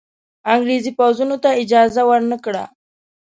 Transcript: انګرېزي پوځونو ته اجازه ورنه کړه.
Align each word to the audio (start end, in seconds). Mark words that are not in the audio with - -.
انګرېزي 0.53 0.91
پوځونو 0.99 1.35
ته 1.43 1.49
اجازه 1.63 2.01
ورنه 2.09 2.37
کړه. 2.45 2.63